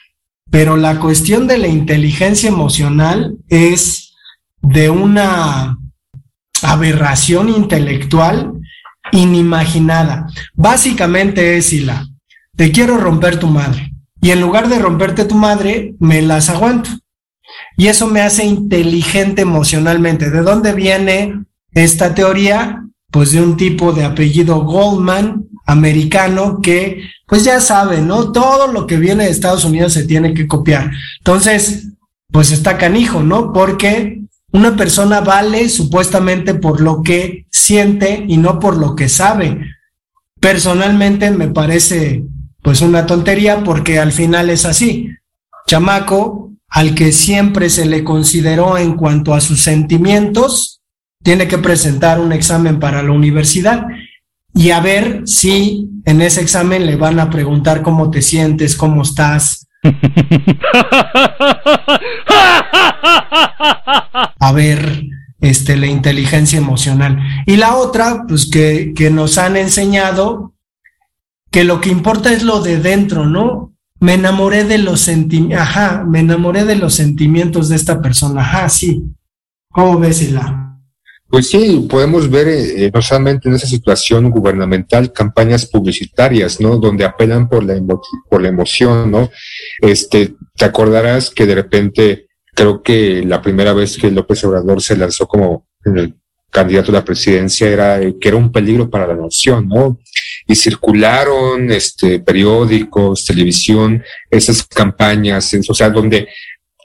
[0.51, 4.12] pero la cuestión de la inteligencia emocional es
[4.61, 5.79] de una
[6.61, 8.58] aberración intelectual
[9.12, 10.27] inimaginada.
[10.55, 12.07] Básicamente es, Sila,
[12.57, 13.92] te quiero romper tu madre.
[14.21, 16.90] Y en lugar de romperte tu madre, me las aguanto.
[17.77, 20.31] Y eso me hace inteligente emocionalmente.
[20.31, 22.85] ¿De dónde viene esta teoría?
[23.11, 28.33] Pues de un tipo de apellido Goldman, americano, que pues ya sabe, ¿no?
[28.33, 30.90] Todo lo que viene de Estados Unidos se tiene que copiar.
[31.18, 31.90] Entonces,
[32.33, 33.53] pues está canijo, ¿no?
[33.53, 34.18] Porque
[34.53, 39.61] una persona vale supuestamente por lo que siente y no por lo que sabe.
[40.41, 42.25] Personalmente me parece
[42.63, 45.11] pues una tontería porque al final es así.
[45.67, 50.81] Chamaco, al que siempre se le consideró en cuanto a sus sentimientos,
[51.23, 53.87] tiene que presentar un examen para la universidad
[54.55, 59.03] y a ver si en ese examen le van a preguntar cómo te sientes, cómo
[59.03, 59.58] estás.
[64.38, 65.05] A ver
[65.41, 67.19] este, la inteligencia emocional.
[67.47, 70.55] Y la otra, pues que, que nos han enseñado
[71.51, 73.73] que lo que importa es lo de dentro, ¿no?
[74.01, 78.69] Me enamoré de los sentimientos, ajá, me enamoré de los sentimientos de esta persona, ajá,
[78.69, 79.03] sí.
[79.71, 80.23] ¿Cómo ves?
[81.31, 86.79] Pues sí, podemos ver eh, no solamente en esa situación gubernamental campañas publicitarias, ¿no?
[86.79, 87.79] Donde apelan por la,
[88.31, 89.31] por la emoción, ¿no?
[89.81, 94.97] Este, te acordarás que de repente creo que la primera vez que López Obrador se
[94.97, 95.67] lanzó como
[96.51, 100.01] candidato a la presidencia era que era un peligro para la nación, ¿no?
[100.47, 106.29] Y circularon este periódicos, televisión, esas campañas, o sea, donde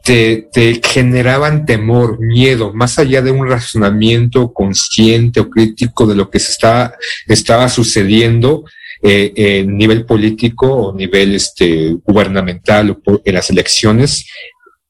[0.03, 6.29] te, te, generaban temor, miedo, más allá de un razonamiento consciente o crítico de lo
[6.29, 6.93] que se estaba,
[7.27, 8.65] estaba sucediendo
[9.01, 14.27] eh, en nivel político o nivel este, gubernamental o en las elecciones,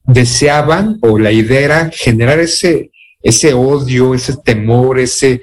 [0.04, 5.42] deseaban o la idea era generar ese, ese odio, ese temor, ese,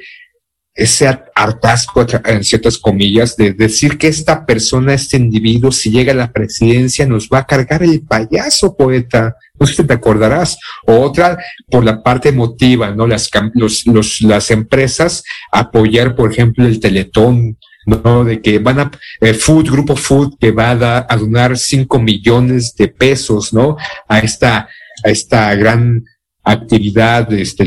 [0.75, 6.17] ese hartazgo, en ciertas comillas, de decir que esta persona, este individuo, si llega a
[6.17, 9.37] la presidencia, nos va a cargar el payaso poeta.
[9.59, 10.59] No sé si te acordarás.
[10.87, 13.07] O otra, por la parte emotiva, ¿no?
[13.07, 18.25] Las, los, los, las empresas apoyar, por ejemplo, el teletón, ¿no?
[18.25, 22.75] De que van a, el Food, Grupo Food, que va a, a donar 5 millones
[22.77, 23.77] de pesos, ¿no?
[24.09, 24.69] A esta,
[25.05, 26.05] a esta gran
[26.43, 27.65] actividad, este,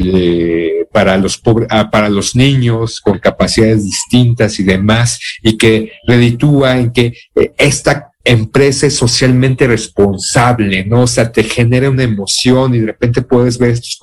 [0.94, 6.94] para los pobres, para los niños con capacidades distintas y demás, y que reditúa en
[6.94, 11.02] que eh, esta empresa es socialmente responsable, ¿no?
[11.02, 14.00] O sea, te genera una emoción y de repente puedes ver estos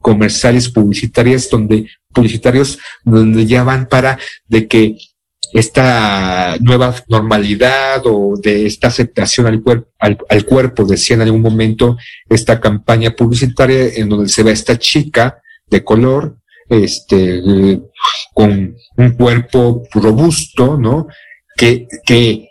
[0.00, 4.96] comerciales publicitarios donde, publicitarios donde ya van para de que
[5.52, 11.98] esta nueva normalidad o de esta aceptación al, cuerpo al, cuerpo, decía en algún momento
[12.28, 16.36] esta campaña publicitaria en donde se ve esta chica de color,
[16.68, 17.42] este,
[18.34, 21.06] con un cuerpo robusto, ¿no?
[21.56, 22.48] Que, que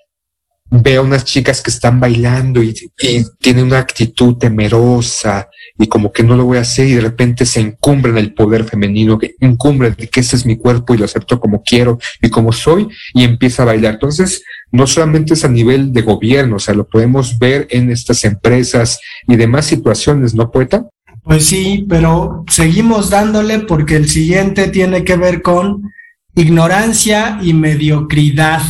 [0.72, 6.12] ve a unas chicas que están bailando y, y tiene una actitud temerosa, y como
[6.12, 9.18] que no lo voy a hacer y de repente se encumbra en el poder femenino,
[9.18, 12.52] que encumbra de que ese es mi cuerpo y lo acepto como quiero y como
[12.52, 13.94] soy y empieza a bailar.
[13.94, 18.26] Entonces, no solamente es a nivel de gobierno, o sea, lo podemos ver en estas
[18.26, 20.86] empresas y demás situaciones, ¿no, poeta?
[21.30, 25.92] Pues sí, pero seguimos dándole porque el siguiente tiene que ver con
[26.34, 28.64] ignorancia y mediocridad.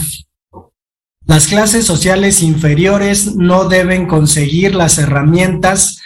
[1.25, 6.01] Las clases sociales inferiores no deben conseguir las herramientas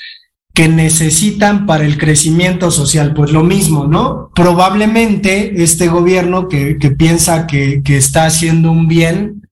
[0.54, 3.16] que necesitan para el crecimiento social.
[3.16, 4.30] Pues lo mismo, ¿no?
[4.36, 9.50] Probablemente este gobierno que, que piensa que, que, está haciendo un bien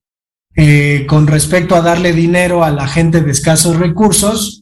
[0.55, 4.60] eh, con respecto a darle dinero a la gente de escasos recursos,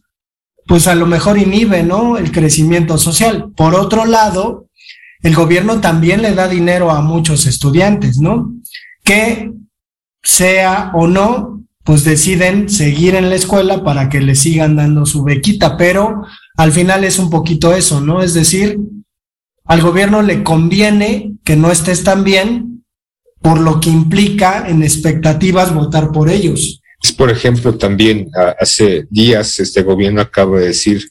[0.70, 2.16] pues a lo mejor inhibe, ¿no?
[2.18, 3.52] El crecimiento social.
[3.58, 4.68] Por otro lado,
[5.24, 8.54] el gobierno también le da dinero a muchos estudiantes, ¿no?
[9.04, 9.52] Que
[10.22, 15.24] sea o no pues deciden seguir en la escuela para que le sigan dando su
[15.24, 16.22] bequita, pero
[16.56, 18.22] al final es un poquito eso, ¿no?
[18.22, 18.78] Es decir,
[19.66, 22.84] al gobierno le conviene que no estés tan bien,
[23.42, 26.79] por lo que implica en expectativas votar por ellos.
[27.02, 31.10] Es, por ejemplo, también hace días este gobierno acaba de decir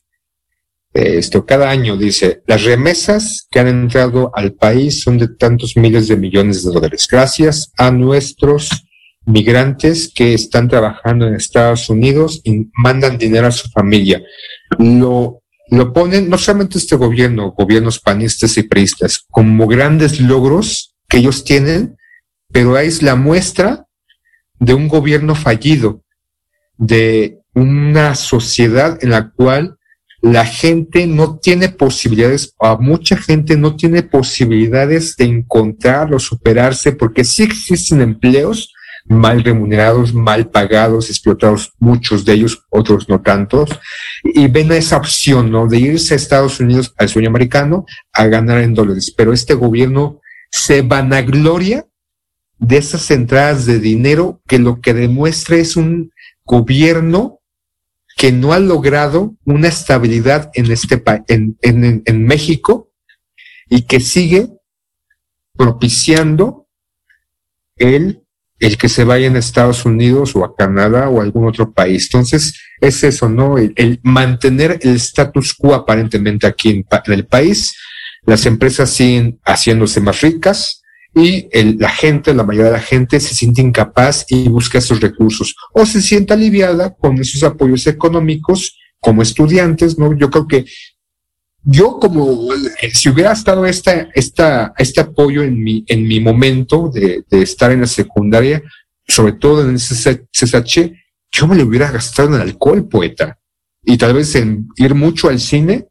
[0.94, 5.76] eh, esto cada año dice las remesas que han entrado al país son de tantos
[5.76, 8.70] miles de millones de dólares gracias a nuestros
[9.26, 14.22] migrantes que están trabajando en Estados Unidos y mandan dinero a su familia.
[14.78, 21.18] Lo, lo ponen no solamente este gobierno, gobiernos panistas y priistas, como grandes logros que
[21.18, 21.96] ellos tienen,
[22.50, 23.84] pero es la muestra
[24.58, 26.02] de un gobierno fallido,
[26.76, 29.78] de una sociedad en la cual
[30.20, 36.92] la gente no tiene posibilidades, a mucha gente no tiene posibilidades de encontrar o superarse,
[36.92, 38.74] porque sí existen empleos
[39.08, 43.70] mal remunerados, mal pagados, explotados, muchos de ellos, otros no tantos,
[44.22, 45.66] y ven esa opción, ¿no?
[45.66, 49.12] De irse a Estados Unidos, al sueño americano, a ganar en dólares.
[49.16, 51.86] Pero este gobierno se vanagloria
[52.58, 56.12] de esas entradas de dinero que lo que demuestra es un
[56.44, 57.40] gobierno
[58.16, 62.90] que no ha logrado una estabilidad en este en, en, México
[63.68, 64.48] y que sigue
[65.56, 66.66] propiciando
[67.76, 68.22] el,
[68.58, 72.06] el que se vaya a Estados Unidos o a Canadá o a algún otro país.
[72.06, 73.56] Entonces, es eso, ¿no?
[73.56, 77.76] El, mantener el status quo aparentemente aquí en, el país.
[78.22, 80.82] Las empresas siguen haciéndose más ricas,
[81.18, 85.00] y el, la gente, la mayoría de la gente se siente incapaz y busca esos
[85.00, 90.16] recursos o se siente aliviada con esos apoyos económicos como estudiantes, ¿no?
[90.16, 90.64] Yo creo que
[91.64, 92.48] yo como
[92.92, 97.72] si hubiera estado esta, esta, este apoyo en mi, en mi momento de, de estar
[97.72, 98.62] en la secundaria,
[99.06, 100.92] sobre todo en el CSH,
[101.32, 103.38] yo me lo hubiera gastado en alcohol, poeta,
[103.82, 105.88] y tal vez en ir mucho al cine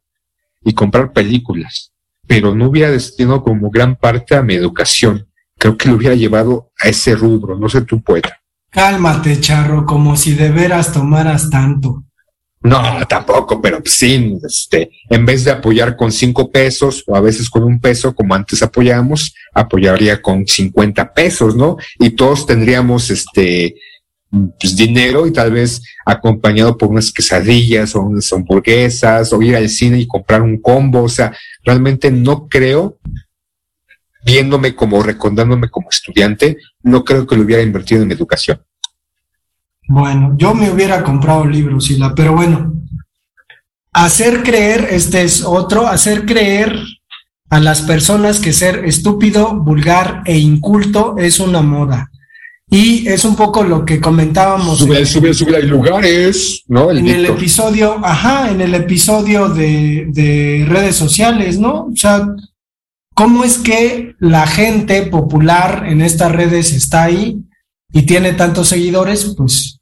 [0.64, 1.92] y comprar películas
[2.28, 5.26] pero no hubiera destinado como gran parte a mi educación.
[5.58, 8.38] Creo que lo hubiera llevado a ese rubro, no sé tú, poeta.
[8.70, 12.04] Cálmate, charro, como si de veras tomaras tanto.
[12.60, 17.48] No, tampoco, pero sí, este, en vez de apoyar con cinco pesos o a veces
[17.48, 21.76] con un peso, como antes apoyábamos, apoyaría con cincuenta pesos, ¿no?
[21.98, 23.76] Y todos tendríamos, este,
[24.30, 29.68] pues, dinero y tal vez acompañado por unas quesadillas o unas hamburguesas o ir al
[29.68, 31.02] cine y comprar un combo.
[31.02, 32.98] O sea, realmente no creo,
[34.24, 38.60] viéndome como, recordándome como estudiante, no creo que lo hubiera invertido en educación.
[39.88, 42.74] Bueno, yo me hubiera comprado libros, Sila, pero bueno,
[43.92, 46.78] hacer creer, este es otro, hacer creer
[47.48, 52.10] a las personas que ser estúpido, vulgar e inculto es una moda.
[52.70, 54.78] Y es un poco lo que comentábamos.
[54.78, 56.90] Sube, sube, sube, hay lugares, ¿no?
[56.90, 61.86] en el episodio, ajá, en el episodio de, de redes sociales, ¿no?
[61.86, 62.28] O sea,
[63.14, 67.38] ¿cómo es que la gente popular en estas redes está ahí
[67.90, 69.34] y tiene tantos seguidores?
[69.34, 69.78] Pues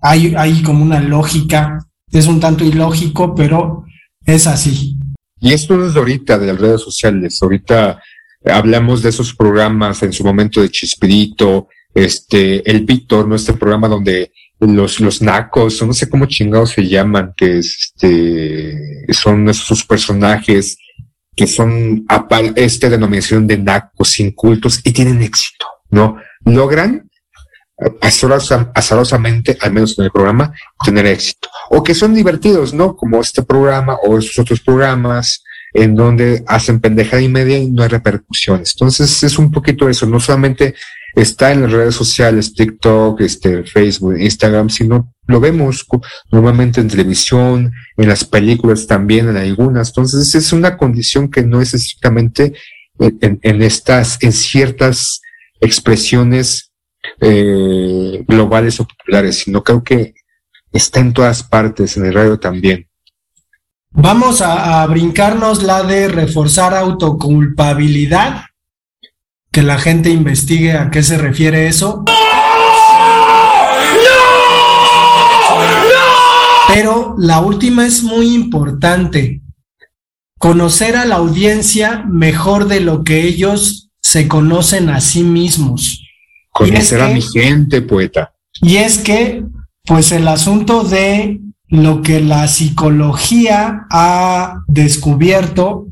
[0.00, 3.84] hay, hay como una lógica, es un tanto ilógico, pero
[4.24, 4.96] es así.
[5.40, 7.42] Y esto no es de ahorita, de las redes sociales.
[7.42, 8.00] Ahorita
[8.44, 13.34] hablamos de esos programas en su momento de Chispirito, este, el Víctor, ¿no?
[13.34, 19.48] Este programa donde los, los nacos, no sé cómo chingados se llaman, que este, son
[19.48, 20.76] esos personajes
[21.34, 22.04] que son
[22.56, 26.16] esta denominación de nacos incultos y tienen éxito, ¿no?
[26.44, 27.08] Logran
[28.74, 30.52] azarosamente, al menos en el programa,
[30.84, 31.48] tener éxito.
[31.70, 32.94] O que son divertidos, ¿no?
[32.94, 37.82] Como este programa o esos otros programas en donde hacen pendejada y media y no
[37.82, 38.74] hay repercusiones.
[38.74, 40.74] Entonces es un poquito eso, no solamente
[41.14, 45.86] está en las redes sociales, TikTok, este, Facebook, Instagram, sino lo vemos
[46.30, 49.88] normalmente en televisión, en las películas también, en algunas.
[49.88, 52.54] Entonces es una condición que no es estrictamente
[52.98, 55.22] en, estas, en ciertas
[55.60, 56.72] expresiones
[57.20, 60.14] eh, globales o populares, sino creo que
[60.72, 62.86] está en todas partes, en el radio también.
[63.92, 68.44] Vamos a brincarnos la de reforzar autoculpabilidad
[69.52, 72.04] que la gente investigue a qué se refiere eso.
[76.68, 79.42] Pero la última es muy importante.
[80.38, 86.06] Conocer a la audiencia mejor de lo que ellos se conocen a sí mismos.
[86.52, 88.32] Conocer a mi gente, poeta.
[88.62, 89.44] Y es que,
[89.84, 95.88] pues el asunto de lo que la psicología ha descubierto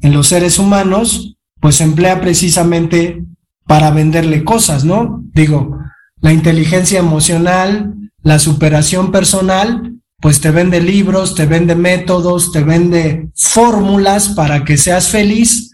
[0.00, 1.33] en los seres humanos
[1.64, 3.24] pues se emplea precisamente
[3.66, 5.24] para venderle cosas, ¿no?
[5.32, 5.78] Digo,
[6.20, 13.30] la inteligencia emocional, la superación personal, pues te vende libros, te vende métodos, te vende
[13.34, 15.70] fórmulas para que seas feliz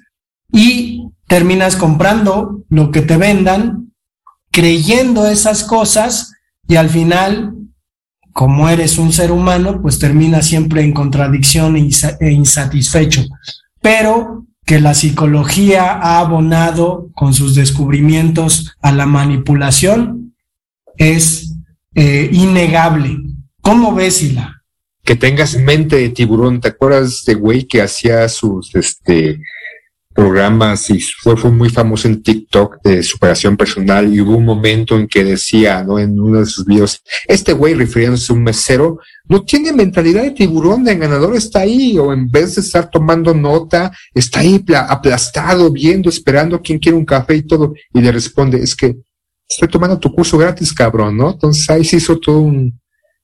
[0.53, 3.93] y terminas comprando lo que te vendan,
[4.53, 6.35] creyendo esas cosas
[6.69, 7.57] y al final,
[8.33, 13.25] como eres un ser humano, pues terminas siempre en contradicción e, e insatisfecho.
[13.81, 20.37] Pero que la psicología ha abonado con sus descubrimientos a la manipulación
[20.97, 21.57] es
[21.97, 23.19] eh, innegable.
[23.63, 24.63] ¿Cómo ves, Hila?
[25.03, 26.61] Que tengas mente de tiburón.
[26.61, 29.41] ¿Te acuerdas de güey que hacía sus este,
[30.21, 34.99] programas y fue, fue muy famoso en TikTok de superación personal y hubo un momento
[34.99, 35.99] en que decía, ¿no?
[35.99, 38.99] En uno de sus videos, este güey refiriéndose a un mesero,
[39.31, 43.33] no tiene mentalidad de tiburón, de ganador está ahí, o en vez de estar tomando
[43.33, 48.59] nota, está ahí aplastado, viendo, esperando quién quiere un café y todo, y le responde,
[48.59, 48.97] es que
[49.49, 51.31] estoy tomando tu curso gratis, cabrón, ¿no?
[51.31, 52.71] Entonces ahí se hizo toda una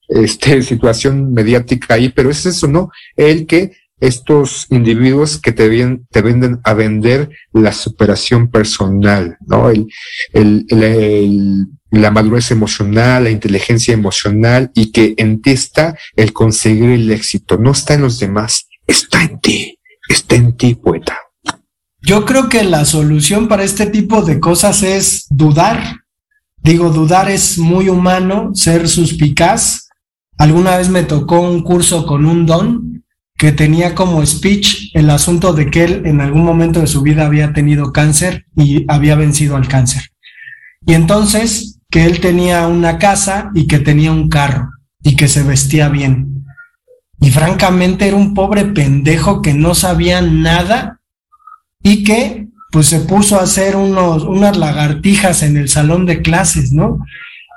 [0.08, 2.88] este, situación mediática ahí, pero es eso, ¿no?
[3.14, 9.70] El que estos individuos que te, te venden a vender la superación personal, ¿no?
[9.70, 9.88] El,
[10.32, 17.10] el, la madurez emocional, la inteligencia emocional y que en ti está el conseguir el
[17.10, 19.78] éxito, no está en los demás, está en ti,
[20.08, 21.18] está en ti, poeta.
[22.02, 26.06] Yo creo que la solución para este tipo de cosas es dudar,
[26.66, 29.88] Digo, dudar es muy humano, ser suspicaz.
[30.36, 33.04] Alguna vez me tocó un curso con un don
[33.36, 37.26] que tenía como speech el asunto de que él en algún momento de su vida
[37.26, 40.10] había tenido cáncer y había vencido al cáncer.
[40.86, 44.70] Y entonces que él tenía una casa y que tenía un carro
[45.02, 46.44] y que se vestía bien.
[47.20, 51.00] Y francamente era un pobre pendejo que no sabía nada
[51.82, 56.72] y que pues se puso a hacer unos, unas lagartijas en el salón de clases,
[56.72, 56.98] ¿no?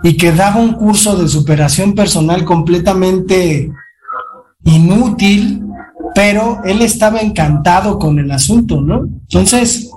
[0.03, 3.69] Y que daba un curso de superación personal completamente
[4.63, 5.63] inútil,
[6.15, 9.05] pero él estaba encantado con el asunto, ¿no?
[9.21, 9.89] Entonces,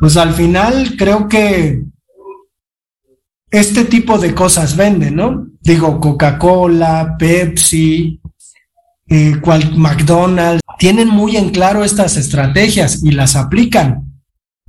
[0.00, 1.82] pues al final creo que
[3.50, 5.46] este tipo de cosas venden, ¿no?
[5.60, 8.20] Digo, Coca-Cola, Pepsi,
[9.08, 9.40] eh,
[9.76, 14.20] McDonald's, tienen muy en claro estas estrategias y las aplican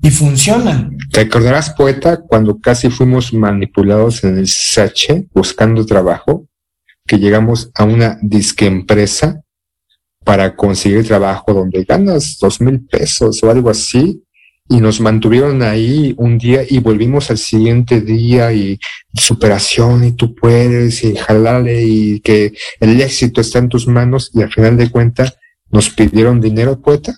[0.02, 0.98] y funcionan.
[1.12, 6.48] ¿Te acordarás, poeta, cuando casi fuimos manipulados en el SH buscando trabajo?
[7.08, 9.42] Que llegamos a una disque empresa
[10.26, 14.22] para conseguir trabajo donde ganas dos mil pesos o algo así
[14.68, 18.80] y nos mantuvieron ahí un día y volvimos al siguiente día y
[19.14, 24.42] superación y tú puedes y jalale y que el éxito está en tus manos y
[24.42, 25.38] al final de cuentas
[25.70, 27.14] nos pidieron dinero, poeta.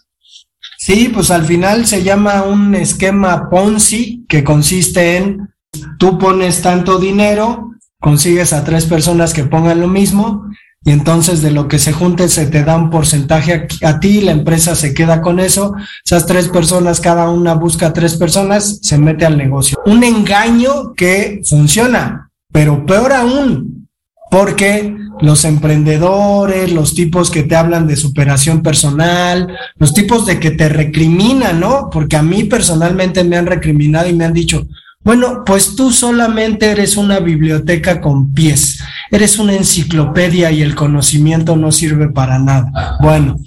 [0.77, 5.49] Sí, pues al final se llama un esquema Ponzi que consiste en
[5.97, 10.43] tú pones tanto dinero, consigues a tres personas que pongan lo mismo
[10.87, 14.31] y entonces de lo que se junte se te da un porcentaje a, ti, la
[14.31, 15.73] empresa se queda con eso,
[16.05, 19.77] esas tres personas, cada una busca tres personas, se mete al negocio.
[19.85, 23.89] Un engaño que funciona, pero peor aún,
[24.31, 30.51] porque los emprendedores, los tipos que te hablan de superación personal, los tipos de que
[30.51, 31.89] te recriminan, ¿no?
[31.91, 34.65] Porque a mí personalmente me han recriminado y me han dicho,
[35.07, 38.79] bueno, pues tú solamente eres una biblioteca con pies,
[39.09, 42.97] eres una enciclopedia y el conocimiento no sirve para nada.
[42.99, 43.37] Bueno,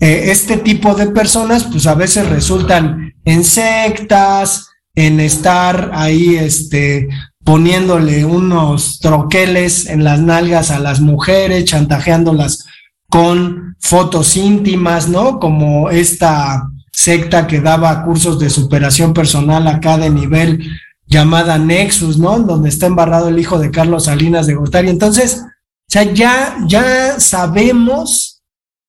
[0.00, 7.08] eh, este tipo de personas pues a veces resultan en sectas, en estar ahí este
[7.44, 12.66] poniéndole unos troqueles en las nalgas a las mujeres, chantajeándolas
[13.08, 15.38] con fotos íntimas, ¿no?
[15.38, 20.76] Como esta secta que daba cursos de superación personal acá de nivel
[21.06, 22.38] llamada Nexus, ¿no?
[22.38, 24.88] Donde está embarrado el hijo de Carlos Salinas de Gortari.
[24.88, 28.42] Entonces, o sea, ya, ya sabemos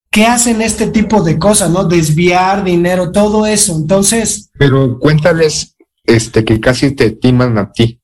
[0.09, 1.83] qué hacen este tipo de cosas, ¿no?
[1.83, 3.75] Desviar dinero, todo eso.
[3.75, 4.49] Entonces.
[4.57, 7.99] Pero cuéntales, este, que casi te timan a ti.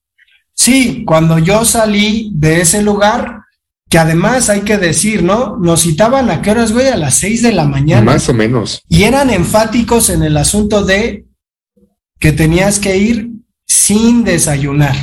[0.53, 3.41] Sí, cuando yo salí de ese lugar,
[3.89, 5.57] que además hay que decir, ¿no?
[5.57, 8.01] Nos citaban a qué horas, güey, a las seis de la mañana.
[8.01, 8.81] Más o menos.
[8.87, 11.25] Y eran enfáticos en el asunto de
[12.19, 13.30] que tenías que ir
[13.71, 14.95] sin desayunar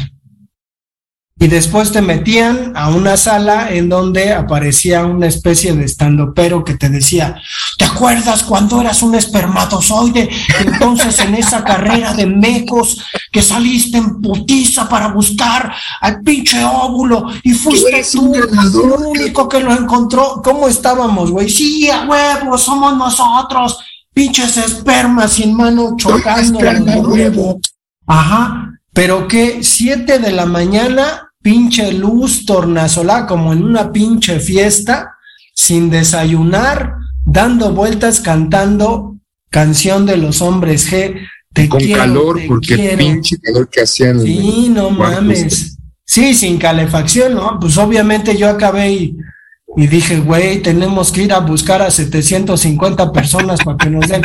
[1.40, 5.88] y después te metían a una sala en donde aparecía una especie de
[6.34, 7.40] pero que te decía,
[7.78, 10.28] ¿te acuerdas cuando eras un espermatozoide?
[10.60, 12.98] Entonces en esa carrera de mecos
[13.30, 19.60] que saliste en putiza para buscar al pinche óvulo y fuiste tú el único que
[19.60, 20.40] lo encontró.
[20.42, 21.48] ¿Cómo estábamos, güey?
[21.48, 23.78] Sí, a huevo, somos nosotros,
[24.12, 26.58] pinches espermas sin mano chocando.
[26.58, 27.60] huevo.
[28.08, 35.14] Ajá, pero que siete de la mañana pinche luz tornasolada como en una pinche fiesta,
[35.54, 36.94] sin desayunar,
[37.24, 39.16] dando vueltas cantando
[39.50, 41.14] canción de los hombres G.
[41.52, 42.98] Te Con quiero, calor, te porque quiero.
[42.98, 44.20] pinche calor que hacían.
[44.20, 45.76] Sí, no mames.
[46.04, 47.58] Sí, sin calefacción, ¿no?
[47.60, 49.16] Pues obviamente yo acabé y,
[49.76, 54.22] y dije, güey, tenemos que ir a buscar a 750 personas para que nos den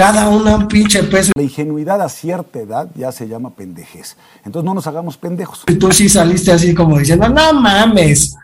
[0.00, 1.30] cada una un pinche peso.
[1.36, 4.16] La ingenuidad a cierta edad ya se llama pendejez.
[4.46, 5.64] Entonces no nos hagamos pendejos.
[5.68, 8.34] Y tú sí saliste así como diciendo, no mames.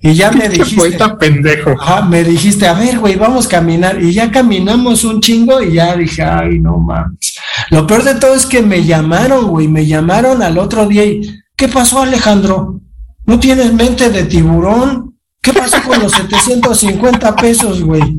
[0.00, 0.76] Y ya me dijiste.
[0.76, 1.70] Poeta pendejo.
[1.80, 4.00] Ajá, me dijiste, a ver, güey, vamos a caminar.
[4.00, 7.34] Y ya caminamos un chingo y ya dije, ay, no mames.
[7.70, 11.40] Lo peor de todo es que me llamaron, güey, me llamaron al otro día y,
[11.56, 12.80] ¿qué pasó, Alejandro?
[13.26, 15.16] ¿No tienes mente de tiburón?
[15.42, 18.16] ¿Qué pasó con los 750 pesos, güey?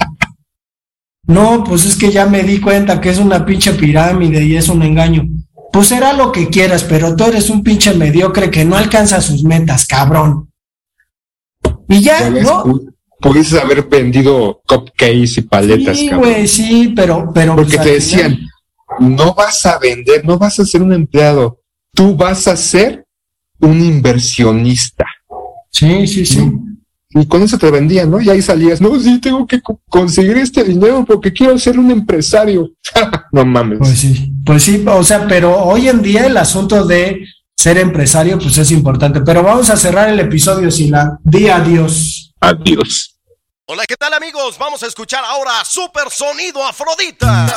[1.32, 4.68] No, pues es que ya me di cuenta que es una pinche pirámide y es
[4.70, 5.28] un engaño.
[5.72, 9.44] Pues será lo que quieras, pero tú eres un pinche mediocre que no alcanza sus
[9.44, 10.50] metas, cabrón.
[11.88, 12.64] Y ya, ¿no?
[12.66, 16.30] pu- Pudieses haber vendido cupcakes y paletas, Sí, cabrón.
[16.32, 17.56] güey, sí, pero, pero.
[17.56, 21.60] Porque pues, te decían, final- no vas a vender, no vas a ser un empleado,
[21.94, 23.06] tú vas a ser
[23.60, 25.06] un inversionista.
[25.70, 26.52] Sí, sí, sí.
[27.14, 28.22] Y con eso te vendían, ¿no?
[28.22, 31.92] Y ahí salías, no, sí, tengo que co- conseguir este dinero porque quiero ser un
[31.92, 32.70] empresario.
[33.34, 33.80] no mames.
[33.80, 37.26] Pues sí, pues sí, o sea, pero hoy en día el asunto de
[37.58, 39.22] ser empresario, pues es importante.
[39.22, 42.34] Pero vamos a cerrar el episodio sin la di adiós.
[42.40, 43.20] Adiós.
[43.68, 44.58] Hola, ¿qué tal amigos?
[44.58, 47.48] Vamos a escuchar ahora Super Sonido Afrodita.